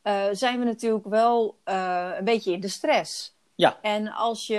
[0.08, 3.36] uh, zijn we natuurlijk wel uh, een beetje in de stress.
[3.56, 3.78] Ja.
[3.82, 4.56] En als je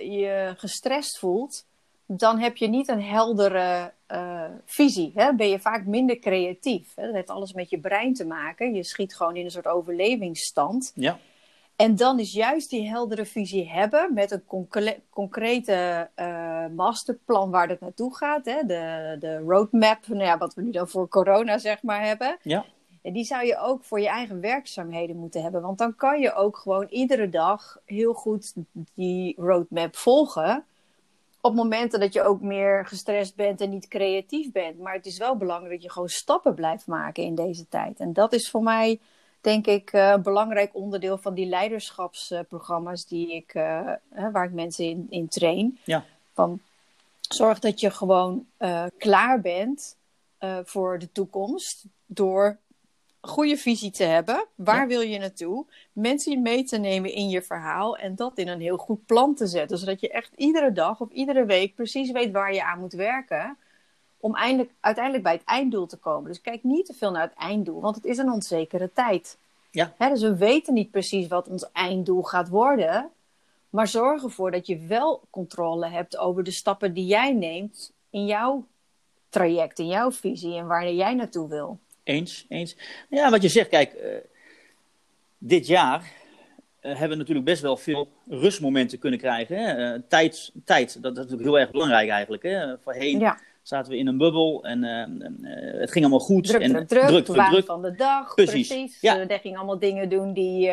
[0.00, 1.66] je gestrest voelt,
[2.06, 5.12] dan heb je niet een heldere uh, visie.
[5.14, 5.34] Hè?
[5.34, 6.94] Ben je vaak minder creatief.
[6.94, 7.04] Hè?
[7.04, 8.74] Dat heeft alles met je brein te maken.
[8.74, 10.92] Je schiet gewoon in een soort overlevingsstand.
[10.94, 11.18] Ja.
[11.76, 17.68] En dan is juist die heldere visie hebben met een concre concrete uh, masterplan waar
[17.68, 18.44] het naartoe gaat.
[18.44, 18.66] Hè?
[18.66, 22.38] De, de roadmap, nou ja, wat we nu dan voor corona zeg maar hebben.
[22.42, 22.64] Ja.
[23.02, 25.62] En die zou je ook voor je eigen werkzaamheden moeten hebben.
[25.62, 28.54] Want dan kan je ook gewoon iedere dag heel goed
[28.94, 30.64] die roadmap volgen
[31.40, 34.78] op momenten dat je ook meer gestrest bent en niet creatief bent.
[34.78, 38.00] Maar het is wel belangrijk dat je gewoon stappen blijft maken in deze tijd.
[38.00, 39.00] En dat is voor mij,
[39.40, 43.92] denk ik, uh, een belangrijk onderdeel van die leiderschapsprogramma's die ik, uh,
[44.32, 45.78] waar ik mensen in, in train.
[45.84, 46.04] Ja.
[46.32, 46.60] Van,
[47.20, 49.98] zorg dat je gewoon uh, klaar bent
[50.64, 52.58] voor de toekomst door
[53.20, 54.46] goede visie te hebben.
[54.54, 54.86] Waar ja.
[54.86, 55.66] wil je naartoe?
[55.92, 59.46] Mensen mee te nemen in je verhaal en dat in een heel goed plan te
[59.46, 59.78] zetten.
[59.78, 63.56] Zodat je echt iedere dag of iedere week precies weet waar je aan moet werken.
[64.20, 66.30] Om eindelijk, uiteindelijk bij het einddoel te komen.
[66.30, 69.38] Dus kijk niet te veel naar het einddoel, want het is een onzekere tijd.
[69.70, 69.94] Ja.
[69.98, 73.10] Hè, dus we weten niet precies wat ons einddoel gaat worden.
[73.70, 78.26] Maar zorg ervoor dat je wel controle hebt over de stappen die jij neemt in
[78.26, 78.66] jouw
[79.28, 81.78] traject, in jouw visie en waar jij naartoe wil.
[82.02, 82.76] Eens, eens.
[83.08, 84.14] Ja, wat je zegt, kijk, uh,
[85.38, 86.06] dit jaar uh,
[86.80, 89.56] hebben we natuurlijk best wel veel rustmomenten kunnen krijgen.
[89.56, 89.94] Hè?
[89.94, 92.42] Uh, tijd, tijd, dat is natuurlijk heel erg belangrijk eigenlijk.
[92.42, 92.78] Hè?
[92.78, 93.38] Voorheen ja.
[93.62, 94.82] zaten we in een bubbel en
[95.80, 96.46] het ging allemaal goed.
[96.46, 97.06] Druk, en, druk, druk.
[97.06, 97.64] druk, druk, druk.
[97.64, 98.68] van de dag, precies.
[98.68, 99.00] precies.
[99.00, 99.26] Ja.
[99.42, 100.68] Allemaal dingen doen die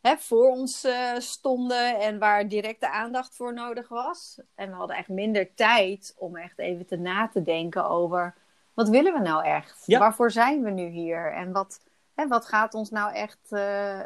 [0.00, 0.86] hè, voor ons
[1.18, 4.40] stonden en waar directe aandacht voor nodig was.
[4.54, 8.34] En we hadden echt minder tijd om echt even te na te denken over
[8.74, 9.82] wat willen we nou echt?
[9.86, 9.98] Ja.
[9.98, 11.32] Waarvoor zijn we nu hier?
[11.32, 11.80] En wat,
[12.14, 13.60] hè, wat gaat ons nou echt uh,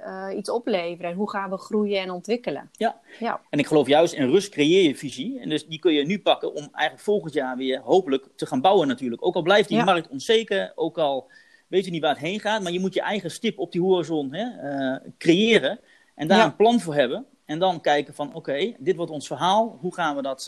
[0.07, 1.11] uh, iets opleveren?
[1.11, 2.71] En hoe gaan we groeien en ontwikkelen?
[2.73, 3.01] Ja.
[3.19, 5.41] ja, en ik geloof juist in rust creëer je visie.
[5.41, 8.61] En dus die kun je nu pakken om eigenlijk volgend jaar weer hopelijk te gaan
[8.61, 9.27] bouwen natuurlijk.
[9.27, 9.85] Ook al blijft die ja.
[9.85, 11.31] markt onzeker, ook al
[11.69, 12.63] weet je niet waar het heen gaat.
[12.63, 15.81] Maar je moet je eigen stip op die horizon hè, uh, creëren.
[16.15, 16.45] En daar ja.
[16.45, 17.27] een plan voor hebben.
[17.45, 19.79] En dan kijken van oké, okay, dit wordt ons verhaal.
[19.81, 20.47] Hoe gaan we dat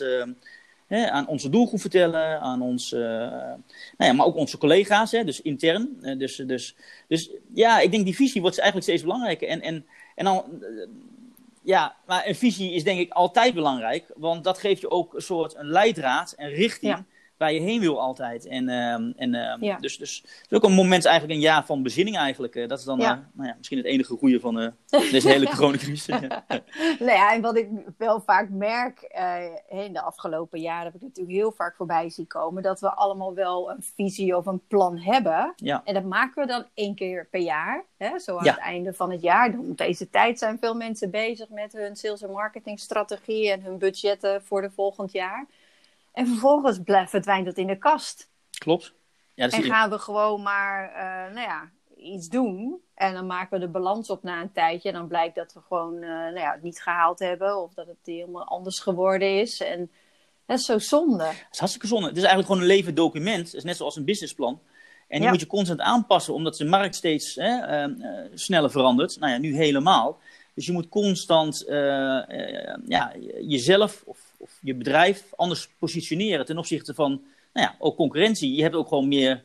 [0.91, 3.57] hè, aan onze doelgroep vertellen, aan ons, uh, nou
[3.97, 5.97] ja, maar ook onze collega's, hè, dus intern.
[6.01, 6.75] Uh, dus, dus,
[7.07, 9.47] dus ja, ik denk die visie wordt eigenlijk steeds belangrijker.
[9.47, 10.87] En, en, en dan, uh,
[11.61, 15.21] ja, maar een visie is denk ik altijd belangrijk, want dat geeft je ook een
[15.21, 17.03] soort een leidraad en richting.
[17.41, 18.45] Waar je heen wil altijd.
[18.45, 19.77] En, ehm, en, ehm, Ja.
[19.79, 22.55] dus, dus het is ook een moment, eigenlijk een jaar van bezinning eigenlijk.
[22.55, 23.11] Eh, dat is dan Ja.
[23.11, 24.71] eh, nou ja, misschien het enige goede van eh,
[25.11, 26.05] deze hele coronacrisis.
[26.99, 29.01] Nou ja, en wat ik wel vaak merk
[29.69, 33.33] in de afgelopen jaren, heb ik natuurlijk heel vaak voorbij zien komen, dat we allemaal
[33.33, 35.53] wel een visie of een plan hebben.
[35.55, 37.83] ja, En dat maken we dan één keer per jaar.
[37.97, 38.19] Hè?
[38.19, 39.49] Zo aan het einde van het jaar.
[39.59, 44.43] Om deze tijd zijn veel mensen bezig met hun sales- en marketingstrategie en hun budgetten
[44.43, 45.45] voor de volgend jaar.
[46.13, 48.29] En vervolgens verdwijnt dat in de kast.
[48.57, 48.93] klopt.
[49.33, 52.81] Ja, dat En gaan we gewoon maar eh, nou ja, iets doen.
[52.93, 54.89] En dan maken we de balans op na een tijdje.
[54.89, 57.57] En dan blijkt dat we gewoon eh, nou ja, het niet gehaald hebben.
[57.63, 59.61] Of dat het helemaal anders geworden is.
[59.61, 59.91] En
[60.45, 61.23] dat is zo zonde.
[61.25, 62.07] Het is hartstikke zonde.
[62.07, 63.45] Het is eigenlijk gewoon een levend document.
[63.45, 64.61] Het is net zoals een businessplan.
[65.07, 65.29] En die Ja.
[65.29, 69.19] moet je constant aanpassen, omdat de markt steeds hè, eh, sneller verandert.
[69.19, 70.19] Nou ja, nu helemaal.
[70.53, 76.57] Dus je moet constant eh, eh, ja, jezelf of, of je bedrijf anders positioneren ten
[76.57, 77.09] opzichte van
[77.53, 78.55] nou ja, ook concurrentie.
[78.55, 79.43] Je hebt ook gewoon meer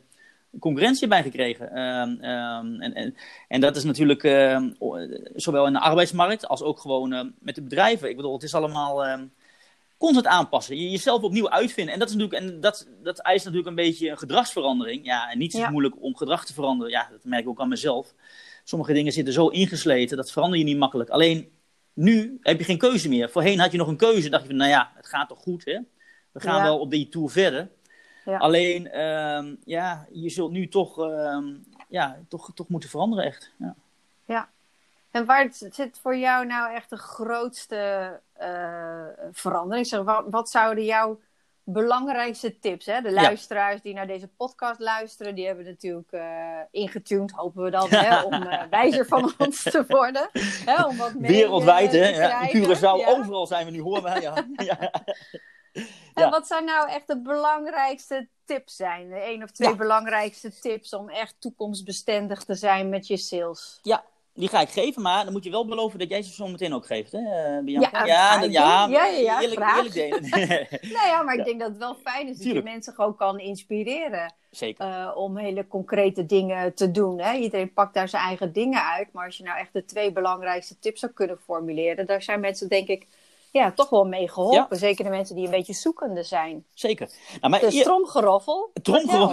[0.59, 1.71] concurrentie bij gekregen.
[1.71, 3.15] Ehm, ehm, en, en,
[3.47, 4.25] en dat is natuurlijk
[4.79, 8.09] o- zowel in de arbeidsmarkt als ook gewoon met de bedrijven.
[8.09, 9.25] Ik bedoel, het is allemaal ehm,
[9.97, 10.77] constant aanpassen.
[10.77, 11.93] Je jezelf opnieuw uitvinden.
[11.93, 15.05] En dat, is natuurlijk, en dat, dat eist natuurlijk een beetje een gedragsverandering.
[15.05, 15.69] Ja, en is Ja.
[15.69, 16.91] moeilijk om gedrag te veranderen.
[16.91, 18.13] Ja, dat merk ik ook aan mezelf.
[18.67, 21.09] Sommige dingen zitten zo ingesleten, dat verander je niet makkelijk.
[21.09, 21.51] Alleen
[21.93, 23.29] nu heb je geen keuze meer.
[23.29, 24.29] Voorheen had je nog een keuze.
[24.29, 25.79] dacht je van, nou ja, het gaat toch goed, hè?
[26.31, 26.63] We gaan Ja.
[26.63, 27.69] wel op die tour verder.
[28.25, 28.37] Ja.
[28.37, 31.53] Alleen, ehm, ja, je zult nu toch, ehm,
[31.87, 33.51] ja, toch, toch moeten veranderen, echt.
[34.25, 34.49] Ja.
[35.11, 39.87] En waar zit voor jou nou echt de grootste eh, verandering?
[39.87, 41.19] Zeg, wat, wat zouden jouw
[41.69, 42.85] belangrijkste tips?
[42.85, 43.01] Hè?
[43.01, 47.89] De luisteraars die naar deze podcast luisteren, die hebben natuurlijk eh ingetuned, hopen we dan,
[47.89, 50.29] hè, om eh, wijzer van ons te worden.
[50.65, 52.07] Hè, om wat mee, Wereldwijd, eh, hè?
[52.09, 52.47] Ja.
[52.47, 53.07] Curaçao, Ja.
[53.07, 54.21] overal zijn we nu hoorbaar.
[54.21, 54.33] Ja.
[54.69, 54.91] ja.
[56.13, 59.09] En wat zou nou echt de belangrijkste tips zijn?
[59.09, 59.75] De één of twee Ja.
[59.75, 63.79] belangrijkste tips om echt toekomstbestendig te zijn met je sales?
[63.81, 64.03] ja,
[64.37, 66.73] die ga ik geven, maar dan moet je wel beloven dat jij ze zo meteen
[66.73, 68.05] ook geeft, hè, eh, Bianca?
[68.05, 68.87] Ja, ja, dat- ik ja.
[68.87, 69.75] Ja, ja, ja, eerlijk, graag.
[69.77, 70.29] eerlijk delen.
[70.97, 71.45] Nou ja, maar ik Ja.
[71.45, 74.33] denk dat het wel fijn is dat je mensen gewoon kan inspireren.
[74.51, 74.85] Zeker.
[74.85, 77.19] eh, om hele concrete dingen te doen.
[77.19, 77.33] Hè?
[77.33, 79.11] Iedereen pakt daar zijn eigen dingen uit.
[79.13, 82.69] Maar als je nou echt de twee belangrijkste tips zou kunnen formuleren, daar zijn mensen
[82.69, 83.07] denk ik
[83.51, 84.77] ja, toch wel mee geholpen.
[84.77, 86.65] Zeker de mensen die een beetje zoekende zijn.
[86.73, 87.09] Zeker.
[87.39, 88.69] Nou, maar Dus tromgeroffel.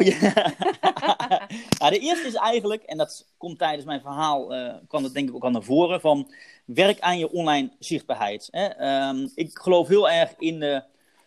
[0.03, 0.53] Ja.
[1.79, 5.29] Nou, de eerste is eigenlijk, en dat komt tijdens mijn verhaal, eh kwam dat denk
[5.29, 6.33] ik ook al naar voren, van
[6.65, 8.49] werk aan je online zichtbaarheid.
[8.51, 8.65] Hè.
[8.67, 10.83] Ehm, ik geloof heel erg in de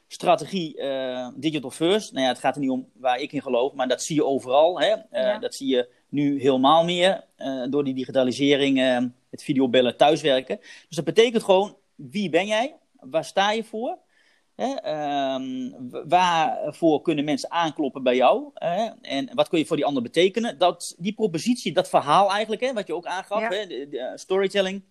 [0.08, 2.12] strategie eh, digital first.
[2.12, 4.26] Nou ja, het gaat er niet om waar ik in geloof, maar dat zie je
[4.26, 4.80] overal.
[4.80, 4.88] Hè.
[4.88, 5.38] Eh, Ja.
[5.39, 7.23] Dat zie je nu helemaal meer
[7.69, 8.80] door die digitalisering,
[9.30, 10.58] het videobellen, thuiswerken.
[10.88, 12.75] Dus dat betekent gewoon, wie ben jij?
[12.99, 13.97] Waar sta je voor?
[14.55, 15.71] Hè, ehm,
[16.07, 18.49] waarvoor kunnen mensen aankloppen bij jou?
[18.53, 18.86] Hè?
[19.01, 20.57] En wat kun je voor die ander betekenen?
[20.57, 23.49] Dat, die propositie, dat verhaal eigenlijk, hè, wat je ook aangaf, Ja.
[23.49, 24.83] hè, de, de, eh, storytelling.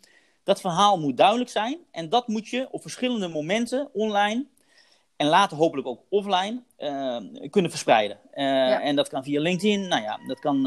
[0.44, 1.78] Dat verhaal moet duidelijk zijn.
[1.90, 4.46] En dat moet je op verschillende momenten online
[5.16, 7.16] en later hopelijk ook offline eh,
[7.50, 8.18] kunnen verspreiden.
[8.32, 10.62] Eh, En dat kan via LinkedIn, nou ja, dat kan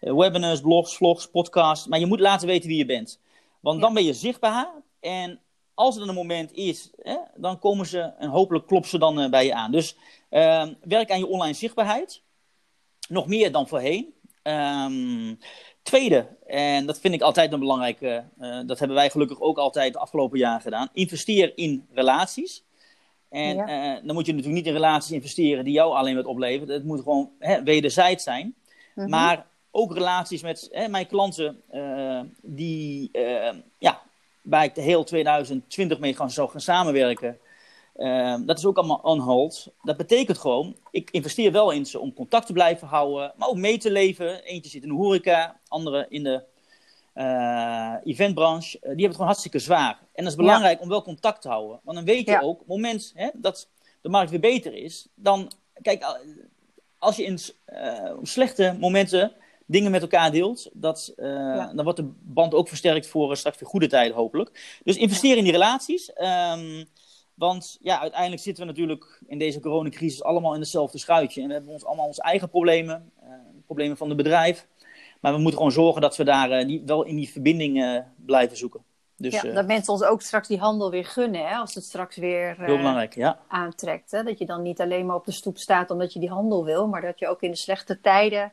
[0.00, 1.86] webinars, blogs, vlogs, podcasts.
[1.86, 3.20] Maar je moet laten weten wie je bent.
[3.60, 3.82] Want Ja.
[3.82, 4.68] dan ben je zichtbaar.
[5.00, 5.40] En
[5.80, 9.20] als er dan een moment is, hè, dan komen ze en hopelijk kloppen ze dan
[9.20, 9.72] eh, bij je aan.
[9.72, 9.96] Dus
[10.28, 12.22] eh, werk aan je online zichtbaarheid.
[13.08, 14.14] Nog meer dan voorheen.
[14.42, 15.34] Ehm,
[15.82, 19.92] tweede, en dat vind ik altijd een belangrijke, eh, dat hebben wij gelukkig ook altijd
[19.92, 20.88] de afgelopen jaren gedaan.
[20.92, 22.64] Investeer in relaties.
[23.28, 23.66] En Ja.
[23.66, 26.74] eh, dan moet je natuurlijk niet in relaties investeren die jou alleen wat opleveren.
[26.74, 28.54] Het moet gewoon hè, wederzijds zijn.
[28.94, 29.08] Mhm.
[29.08, 31.62] Maar ook relaties met hè, mijn klanten
[32.42, 33.10] die,
[33.78, 33.99] ja,
[34.50, 37.38] waar ik de heel 2020 mee gaan, zou gaan samenwerken.
[37.94, 39.66] Eh, dat is ook allemaal on hold.
[39.82, 43.56] Dat betekent gewoon, ik investeer wel in ze om contact te blijven houden, maar ook
[43.56, 44.42] mee te leven.
[44.42, 46.42] Eentje zit in de horeca, andere in de
[47.12, 48.76] eh, eventbranche.
[48.76, 49.98] Eh, die hebben het gewoon hartstikke zwaar.
[50.12, 51.80] En dat is belangrijk om wel contact te houden.
[51.84, 52.40] Want dan weet je Ja.
[52.40, 53.68] ook, op het moment hè, dat
[54.00, 55.50] de markt weer beter is, dan,
[55.82, 56.16] kijk, al-
[56.98, 59.32] als je in eh, slechte momenten
[59.70, 61.72] dingen met elkaar deelt, dat, eh, Ja.
[61.74, 64.78] dan wordt de band ook versterkt voor straks weer goede tijden hopelijk.
[64.84, 66.12] Dus investeer in die relaties.
[66.12, 66.84] ehm,
[67.34, 71.40] want ja, uiteindelijk zitten we natuurlijk in deze coronacrisis allemaal in hetzelfde schuitje.
[71.42, 73.28] En we hebben ons allemaal onze eigen problemen, eh,
[73.66, 74.66] problemen van het bedrijf.
[75.20, 78.56] Maar we moeten gewoon zorgen dat we daar eh, die, wel in die verbinding blijven
[78.56, 78.80] zoeken.
[79.16, 82.16] Dus ja, dat mensen ons ook straks die handel weer gunnen, hè, als het straks
[82.16, 83.38] weer heel belangrijk, ja.
[83.48, 84.10] aantrekt.
[84.10, 84.22] Hè?
[84.22, 86.88] Dat je dan niet alleen maar op de stoep staat omdat je die handel wil,
[86.88, 88.52] maar dat je ook in de slechte tijden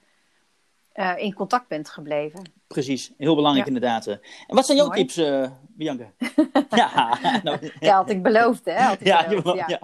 [0.98, 2.52] eh, in contact bent gebleven.
[2.68, 3.74] Precies, heel belangrijk Ja.
[3.74, 4.08] inderdaad.
[4.08, 4.14] eh.
[4.48, 5.00] En wat zijn jouw Mooi.
[5.00, 6.12] tips, eh Bianca?
[6.70, 8.74] ja, nou, Ja, had ik beloofd, hè?
[8.82, 9.66] Had ik ja, beloofd, ja.
[9.68, 9.80] ja.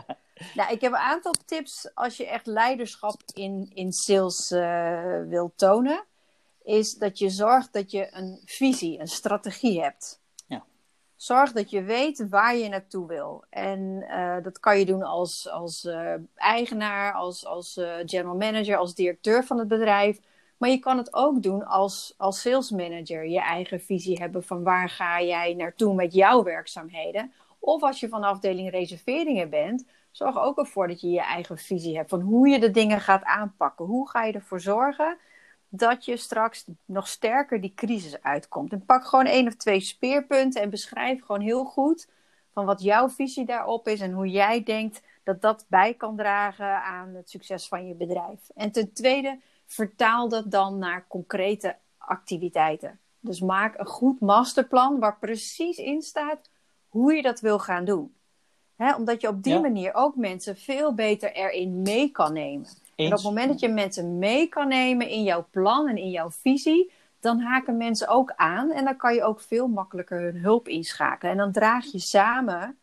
[0.54, 5.58] Nou, ik heb een aantal tips als je echt leiderschap in, in sales uh, wilt
[5.58, 6.04] tonen.
[6.64, 10.22] Is dat je zorgt dat je een visie, een strategie hebt.
[10.48, 10.64] Ja.
[11.16, 13.44] Zorg dat je weet waar je naartoe wil.
[13.50, 17.74] En uh, dat kan je doen als, als uh, eigenaar, als, als
[18.06, 20.20] general manager, als directeur van het bedrijf.
[20.64, 23.28] Maar je kan het ook doen als, als sales manager.
[23.28, 27.34] Je eigen visie hebben van waar ga jij naartoe met jouw werkzaamheden.
[27.60, 31.98] Of als je van afdeling reserveringen bent, zorg ook ervoor dat je je eigen visie
[31.98, 33.86] hebt van hoe je de dingen gaat aanpakken.
[33.86, 35.18] Hoe ga je ervoor zorgen
[35.70, 38.72] dat je straks nog sterker die crisis uitkomt.
[38.72, 42.10] En pak gewoon één of twee speerpunten en beschrijf gewoon heel goed
[42.54, 46.84] van wat jouw visie daarop is en hoe jij denkt dat dat bij kan dragen
[46.84, 48.50] aan het succes van je bedrijf.
[48.56, 53.00] En ten tweede, vertaal dat dan naar concrete activiteiten.
[53.20, 56.50] Dus maak een goed masterplan waar precies in staat
[56.88, 58.14] hoe je dat wil gaan doen.
[58.98, 62.68] omdat je op die manier ook mensen veel beter erin mee kan nemen.
[62.96, 66.10] En op het moment dat je mensen mee kan nemen in jouw plan en in
[66.10, 70.38] jouw visie, dan haken mensen ook aan en dan kan je ook veel makkelijker hun
[70.38, 71.32] hulp inschakelen.
[71.32, 72.78] En dan draag je samen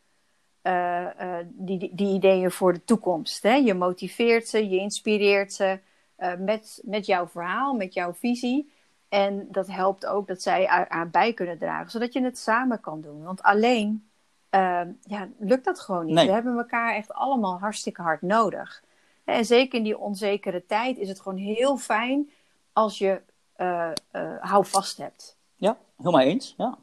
[0.62, 3.42] uh, uh, die, die, die, ideeën voor de toekomst.
[3.42, 3.54] Hè?
[3.54, 5.78] Je motiveert ze, je inspireert ze
[6.20, 8.72] uh, met, met jouw verhaal, met jouw visie.
[9.08, 13.00] En dat helpt ook dat zij aan bij kunnen dragen, zodat je het samen kan
[13.00, 13.22] doen.
[13.22, 14.10] Want alleen
[14.50, 16.14] uh, ja, lukt dat gewoon niet.
[16.14, 18.82] We hebben elkaar echt allemaal hartstikke hard nodig.
[19.24, 22.30] En zeker in die onzekere tijd is het gewoon heel fijn
[22.72, 23.20] als je
[23.56, 25.36] uh, uh, hou vast hebt.
[25.56, 26.54] Ja, helemaal eens.
[26.56, 26.78] Ja.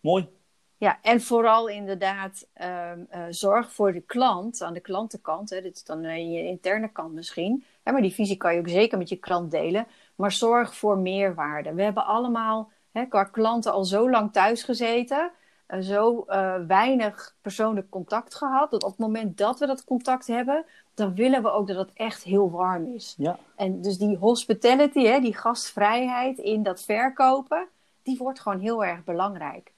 [0.00, 0.28] Mooi.
[0.76, 2.92] Ja, en vooral inderdaad uh,
[3.30, 5.50] zorg voor de klant aan de klantenkant.
[5.50, 7.64] Hè, dit is dan je interne kant misschien.
[7.92, 9.86] Maar die visie kan je ook zeker met je klant delen.
[10.14, 11.74] Maar zorg voor meerwaarde.
[11.74, 15.30] We hebben allemaal hè, qua klanten al zo lang thuis gezeten.
[15.68, 18.70] Uh, zo uh, weinig persoonlijk contact gehad.
[18.70, 21.90] Dat op het moment dat we dat contact hebben, dan willen we ook dat het
[21.94, 23.14] echt heel warm is.
[23.18, 23.38] Ja.
[23.56, 27.66] En dus die hospitality, hè, die gastvrijheid in dat verkopen,
[28.02, 29.72] die wordt gewoon heel erg belangrijk.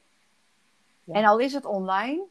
[1.04, 1.14] Ja.
[1.14, 2.22] En al is het online,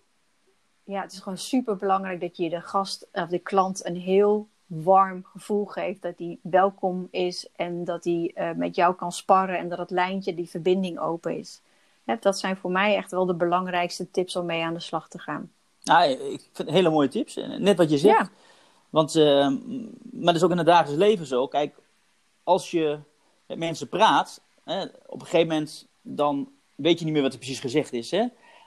[0.83, 4.47] ja, het is gewoon super belangrijk dat je de gast of de klant een heel
[4.65, 6.01] warm gevoel geeft.
[6.01, 9.89] Dat hij welkom is en dat hij uh, met jou kan sparren en dat het
[9.89, 11.61] lijntje, die verbinding open is.
[12.19, 15.19] Dat zijn voor mij echt wel de belangrijkste tips om mee aan de slag te
[15.19, 15.51] gaan.
[15.83, 17.35] Nou, ik vind hele mooie tips.
[17.57, 18.19] Net wat je zegt.
[18.19, 18.29] Ja.
[18.89, 19.47] Want, uh,
[20.11, 21.47] maar dat is ook in het dagelijks leven zo.
[21.47, 21.75] Kijk,
[22.43, 22.99] als je
[23.45, 27.39] met mensen praat, hè, op een gegeven moment dan weet je niet meer wat er
[27.39, 28.11] precies gezegd is.
[28.11, 28.19] Hè?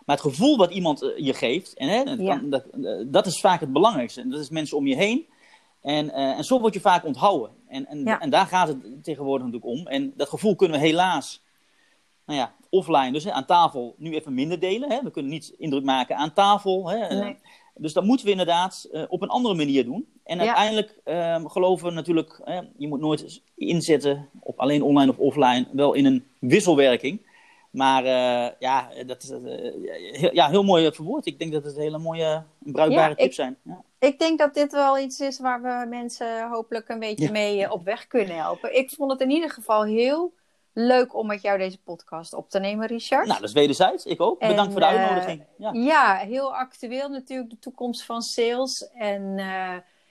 [0.04, 2.40] Maar het gevoel wat iemand je geeft, en, hè, ja.
[2.44, 2.64] dat,
[3.06, 4.20] dat, is vaak het belangrijkste.
[4.20, 5.26] En dat is mensen om je heen.
[5.88, 7.50] En, uh, en zo word je vaak onthouden.
[7.68, 8.20] En, en, ja.
[8.20, 9.86] en daar gaat het tegenwoordig natuurlijk om.
[9.86, 11.42] En dat gevoel kunnen we helaas,
[12.26, 14.90] nou ja, offline, dus hè, aan tafel, nu even minder delen.
[14.90, 15.02] Hè.
[15.02, 16.88] We kunnen niet indruk maken aan tafel.
[16.90, 17.20] Hè.
[17.20, 17.36] Nee.
[17.74, 20.06] Dus dat moeten we inderdaad uh, op een andere manier doen.
[20.24, 20.44] En ja.
[20.44, 25.66] uiteindelijk um, geloven we natuurlijk, hè, je moet nooit inzetten op alleen online of offline,
[25.72, 27.20] wel in een wisselwerking.
[27.70, 29.38] Maar uh, ja, dat is uh,
[30.12, 31.26] heel, ja, heel mooi verwoord.
[31.26, 33.56] Ik denk dat het hele mooie, bruikbare ja, tips ik, zijn.
[33.62, 33.82] Ja.
[33.98, 37.84] Ik denk dat dit wel iets is waar we mensen hopelijk een beetje mee op
[37.84, 38.76] weg kunnen helpen.
[38.76, 40.32] Ik vond het in ieder geval heel
[40.72, 43.26] leuk om met jou deze podcast op te nemen, Richard.
[43.26, 44.04] Nou, dat is wederzijds.
[44.04, 44.40] Ik ook.
[44.40, 45.44] En, Bedankt voor de uitnodiging.
[45.58, 45.70] Ja.
[45.72, 46.16] ja.
[46.16, 48.88] heel actueel natuurlijk de toekomst van sales.
[48.94, 49.38] En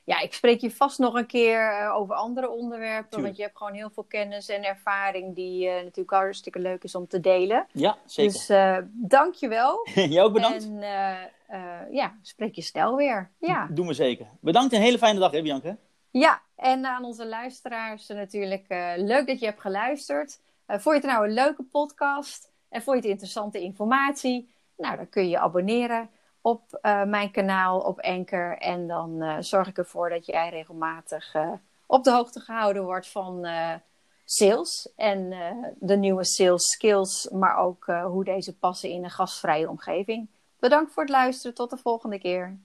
[0.07, 3.21] ja, ik spreek je vast nog een keer uh, over andere onderwerpen.
[3.21, 6.95] Want je hebt gewoon heel veel kennis en ervaring die uh, natuurlijk hartstikke leuk is
[6.95, 7.67] om te delen.
[7.71, 8.33] Ja, zeker.
[8.33, 8.47] Dus
[8.91, 9.87] dank je wel.
[9.93, 10.63] Jij ook bedankt.
[10.63, 10.79] En
[11.91, 13.31] ja, spreek je snel weer.
[13.39, 13.67] Ja.
[13.71, 14.27] Doen we zeker.
[14.41, 15.77] Bedankt en een hele fijne dag, hè Bianca.
[16.11, 18.65] Ja, en aan onze luisteraars natuurlijk
[18.97, 20.39] leuk dat je hebt geluisterd.
[20.67, 24.49] Uh, vond je het nou een leuke podcast en vond je het interessante informatie?
[24.77, 26.09] Nou, dan kun je je abonneren
[26.41, 28.57] op uh, mijn kanaal op Anchor.
[28.57, 31.35] En dan uh, zorg ik ervoor dat jij regelmatig
[31.85, 33.47] op de hoogte gehouden wordt van
[34.25, 35.33] sales en
[35.79, 40.27] de nieuwe sales skills, maar ook hoe deze passen in een gastvrije omgeving.
[40.59, 41.55] Bedankt voor het luisteren.
[41.55, 42.57] Tot de volgende keer.